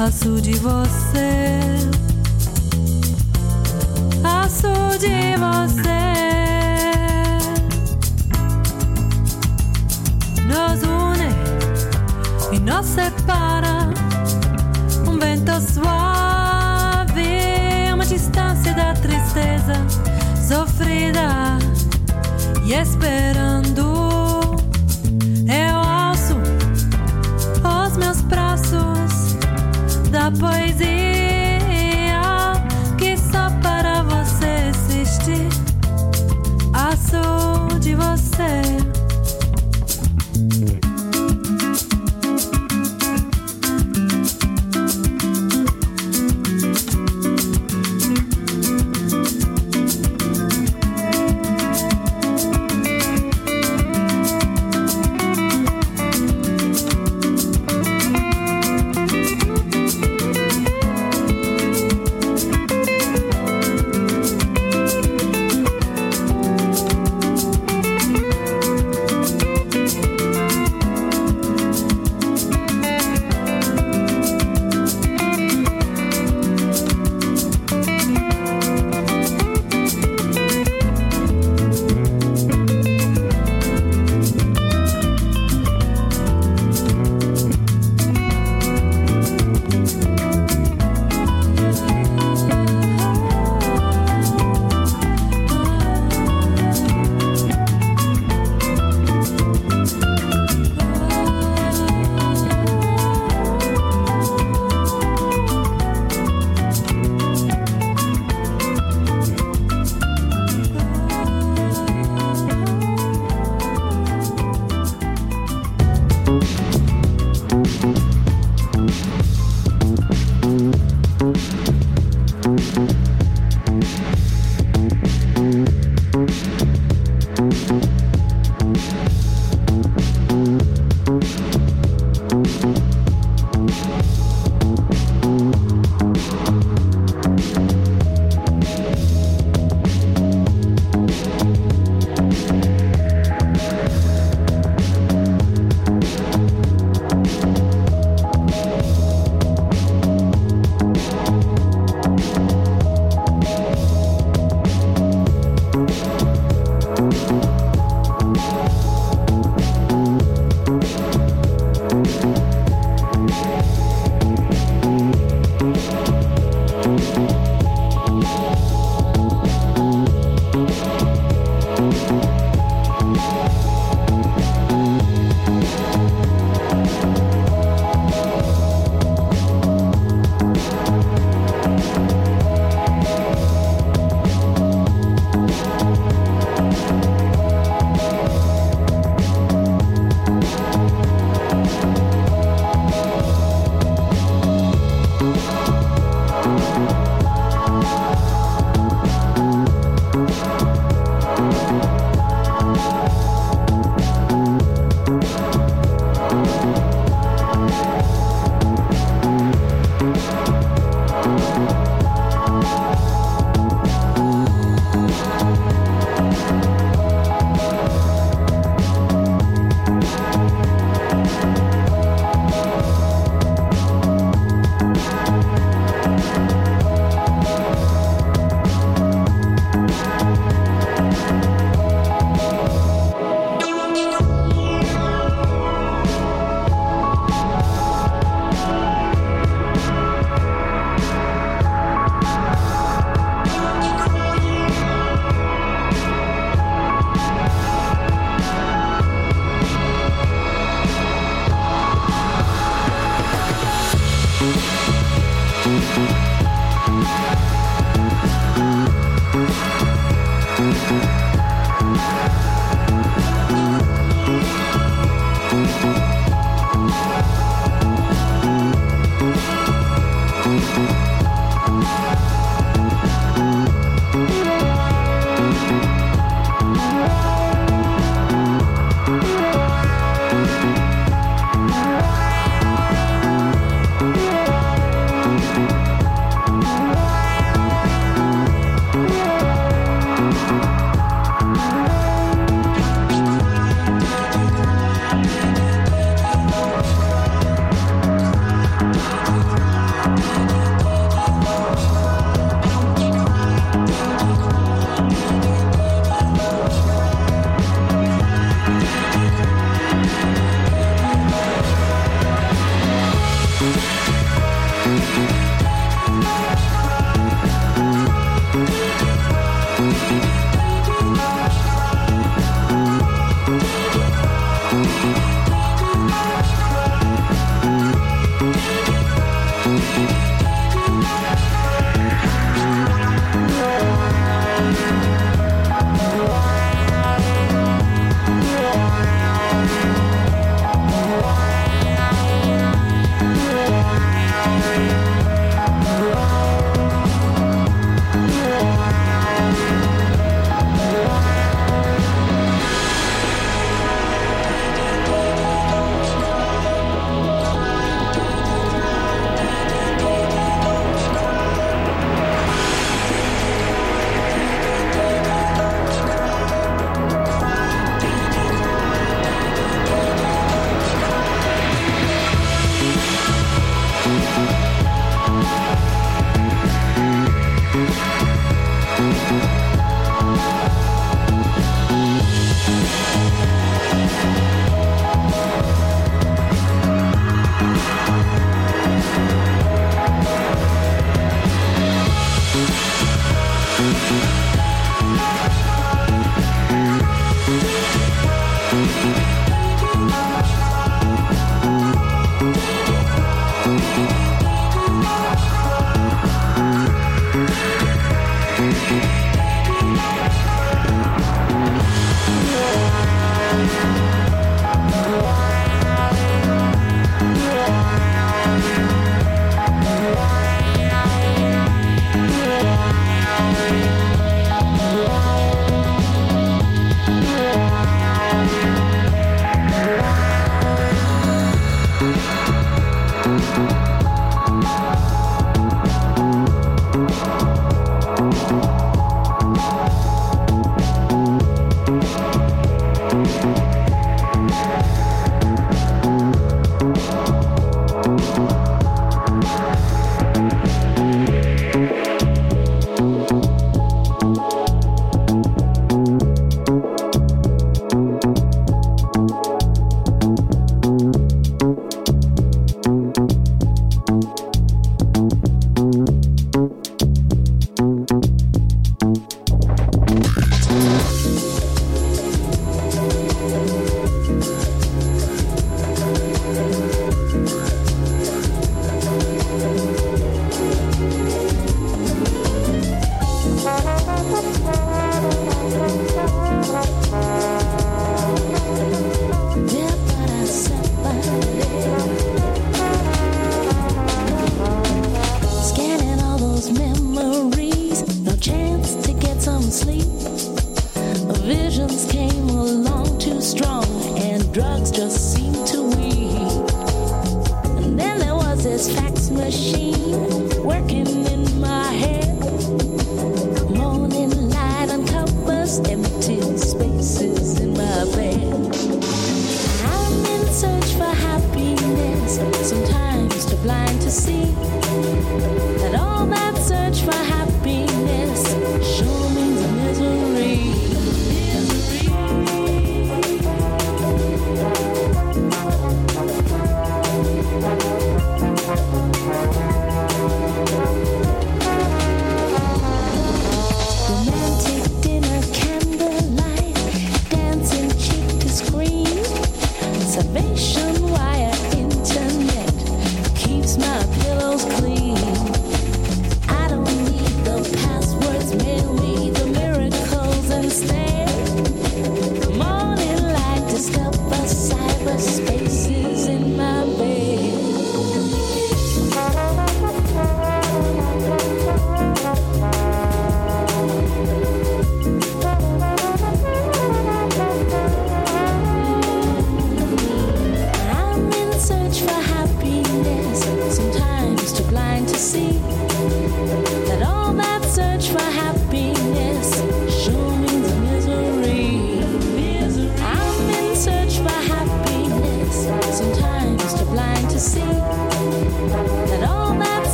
aço 0.00 0.40
de 0.40 0.52
você, 0.52 1.60
aço 4.22 4.72
de 5.00 5.36
você. 5.36 5.88
Nos 10.46 10.82
une 10.84 11.34
e 12.56 12.60
nos 12.60 12.86
separa 12.86 13.88
um 15.04 15.18
vento 15.18 15.60
suave, 15.60 17.12
uma 17.92 18.06
distância 18.06 18.72
da 18.74 18.94
tristeza 18.94 19.74
sofrida 20.46 21.58
e 22.64 22.72
esperança. 22.72 23.57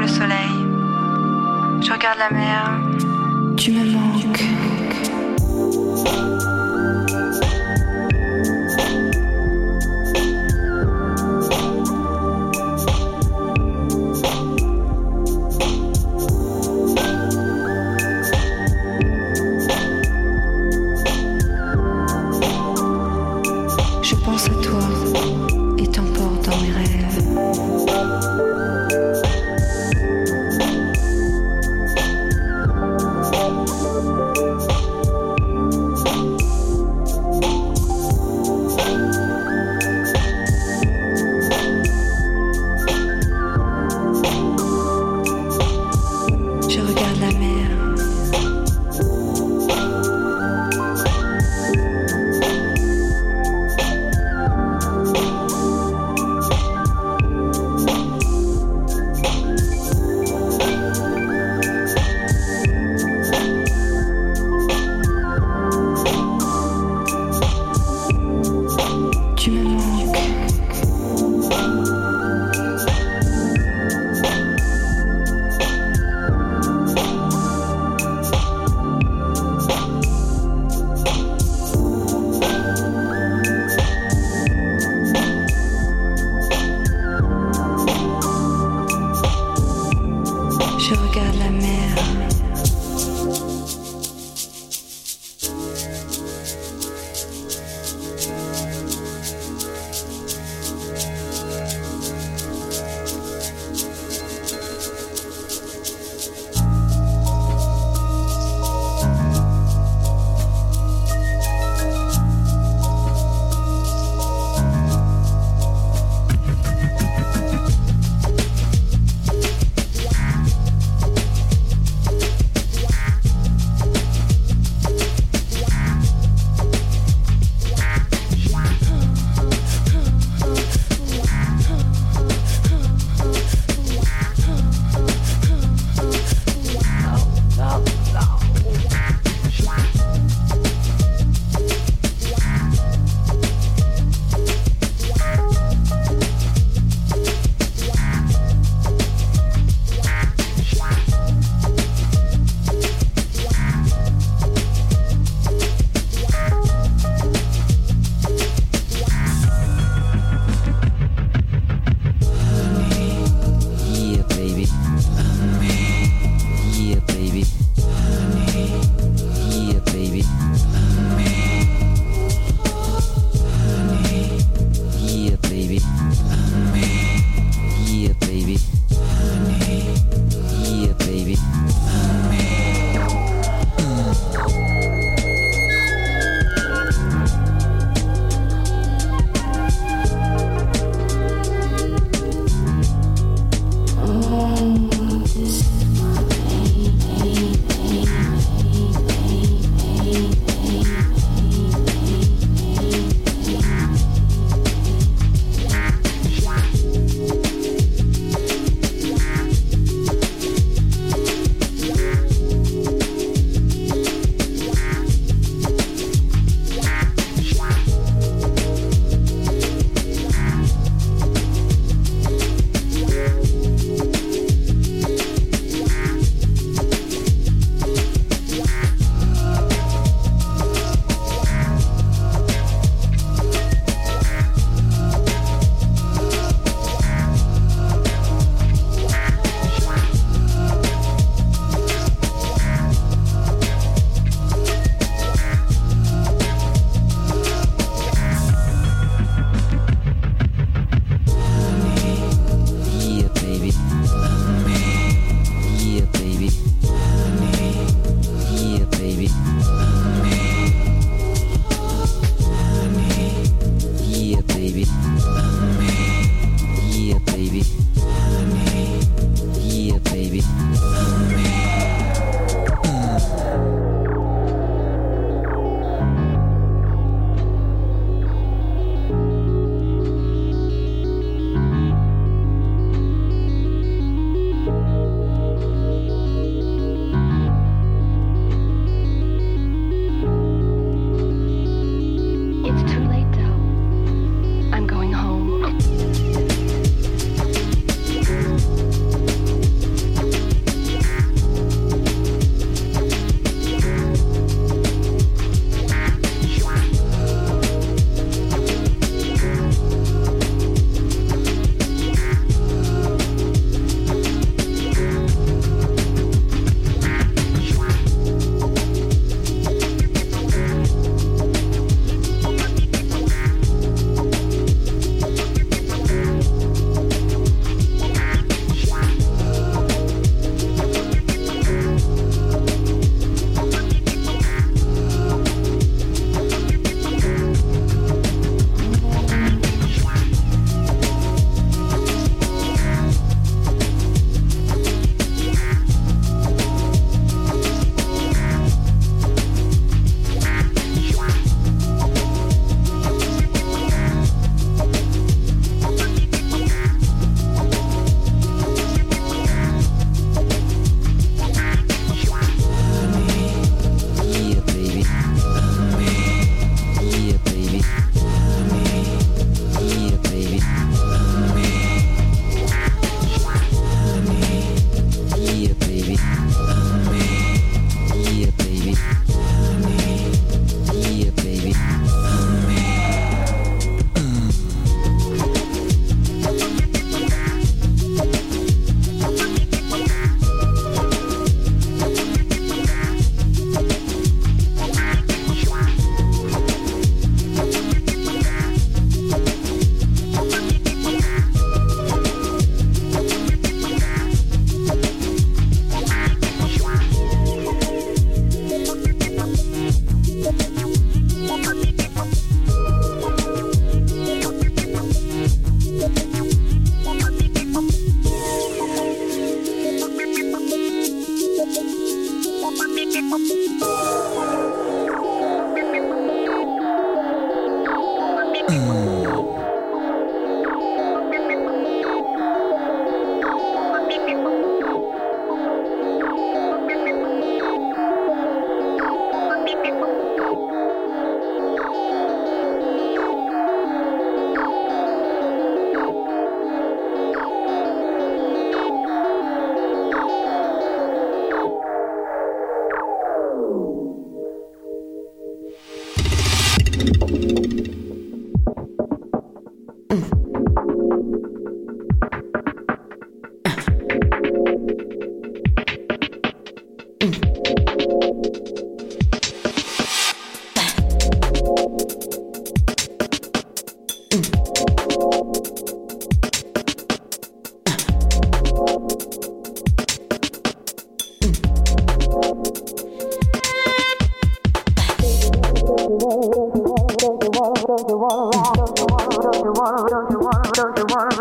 le 0.00 0.08
soleil. 0.08 0.50
Je 1.80 1.92
regarde 1.92 2.18
la 2.18 2.30
mer. 2.30 2.80
Tu 3.56 3.70
me 3.72 3.84
mens. 3.84 4.05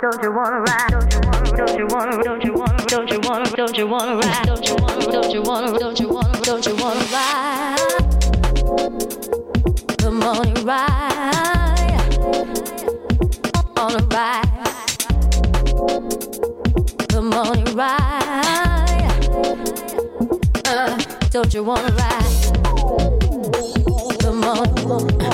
don't 0.02 0.22
you 0.24 0.32
wanna 0.32 0.60
ride? 0.60 0.90
Don't 0.90 1.14
you 1.14 1.88
wanna, 1.88 2.24
don't 2.24 2.44
you 2.44 2.54
wanna, 2.54 2.88
don't 2.88 3.12
you 3.12 3.20
wanna, 3.22 3.50
don't 3.56 3.78
you 3.78 3.88
wanna 3.88 4.16
ride? 4.18 4.46
Don't 4.46 4.68
you 4.68 4.76
wanna, 4.76 5.12
don't 5.12 5.34
you 5.34 5.42
wanna, 5.42 5.80
don't 5.80 6.00
you 6.00 6.10
wanna, 6.10 6.42
don't 6.42 6.66
you 6.66 6.76
wanna 6.76 7.06
ride? 7.14 7.78
The 9.98 10.12
morning 10.12 10.66
ride 10.66 11.46
on 13.78 13.96
a 13.96 14.04
ride. 14.08 14.52
The 17.10 17.22
morning 17.22 17.76
ride. 17.76 19.16
Uh, 20.66 20.98
don't 21.30 21.54
you 21.54 21.64
wanna 21.64 21.94
ride? 21.94 22.24
The 24.20 24.32
morning. 24.34 25.25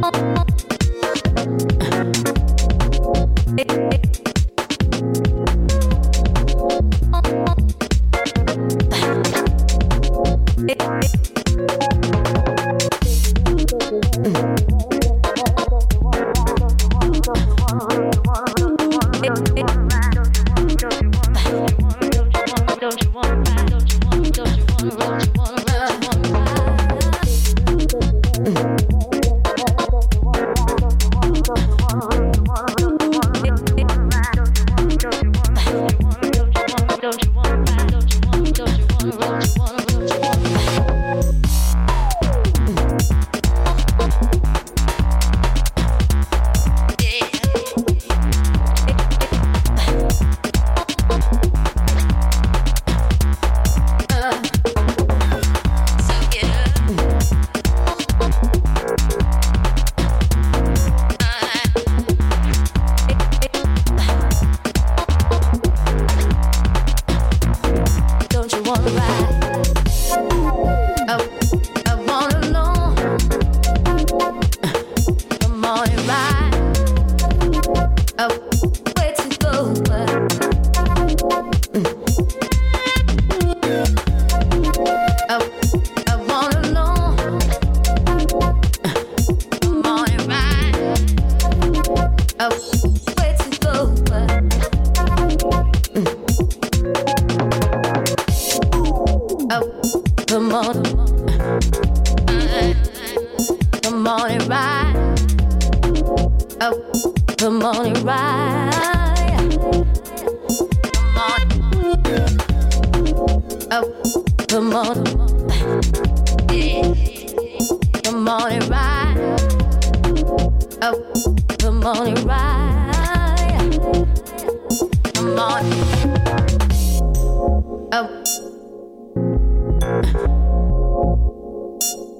Hey, 0.00 0.10
hey. 3.68 3.97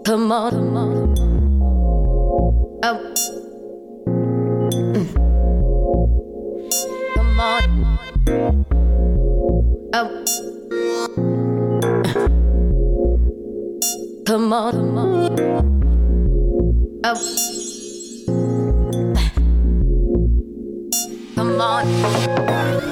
Come 0.09 0.33
on, 0.33 0.55
Oh. 2.83 2.99
Mm. 4.95 5.07
Come 7.15 7.41
on. 7.41 7.63
Oh. 9.93 10.09
Come 14.25 14.53
on, 14.55 14.75
oh. 14.75 14.81
come 14.81 14.99
on. 14.99 15.37
Oh. 17.05 17.21
Come 21.37 21.61
on. 21.61 22.88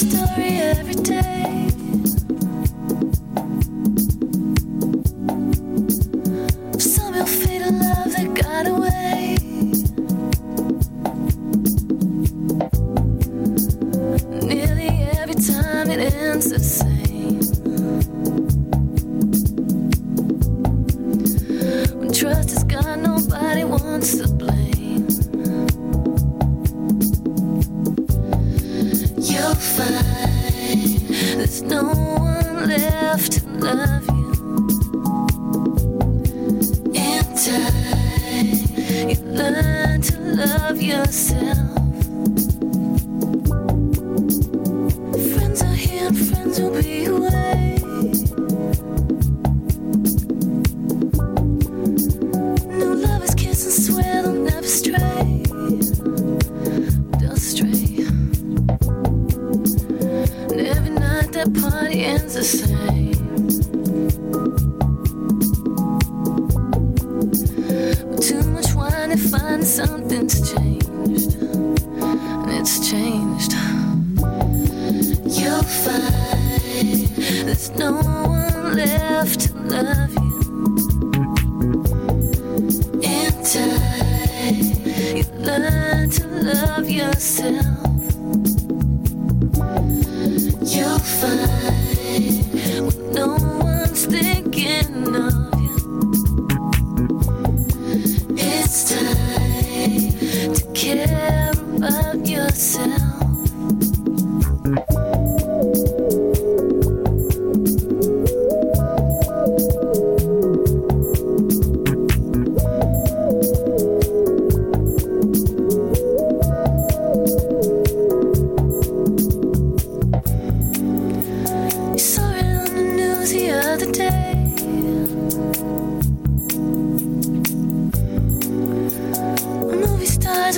story 0.00 0.60
every 0.60 0.94
day. 0.94 1.69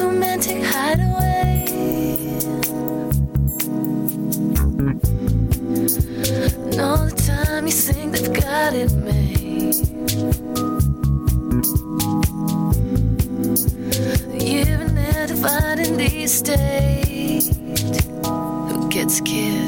romantic 0.01 0.63
hideaway. 0.65 1.65
And 6.65 6.81
all 6.81 7.05
the 7.05 7.15
time 7.27 7.67
you 7.67 7.73
think 7.73 8.13
they've 8.17 8.33
got 8.33 8.73
it 8.75 8.93
made. 8.93 9.43
You've 14.43 14.79
been 14.79 14.99
a 14.99 15.27
dividing 15.27 15.97
these 15.97 16.43
days, 16.43 17.57
who 18.27 18.89
gets 18.89 19.21
killed? 19.21 19.62